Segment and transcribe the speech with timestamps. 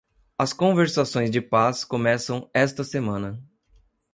[0.39, 3.39] As conversações de paz começam esta semana.